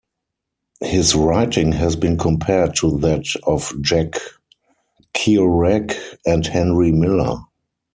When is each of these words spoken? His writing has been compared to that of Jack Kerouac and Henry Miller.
His 0.81 1.13
writing 1.13 1.73
has 1.73 1.95
been 1.95 2.17
compared 2.17 2.75
to 2.77 2.97
that 3.01 3.27
of 3.43 3.71
Jack 3.81 4.13
Kerouac 5.13 5.95
and 6.25 6.43
Henry 6.43 6.91
Miller. 6.91 7.37